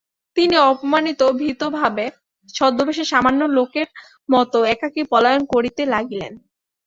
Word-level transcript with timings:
তিনি 0.37 0.55
অপমানিত 0.65 1.19
ও 1.23 1.39
ভীত 1.39 1.61
ভাবে 1.77 2.05
ছদ্মবেশে 2.49 3.05
সামান্য 3.05 3.41
লোকের 3.57 3.87
মতো 4.29 4.57
একাকী 4.73 5.01
পলায়ন 5.11 5.43
করিতে 5.53 5.81
লাগিলেন। 5.93 6.33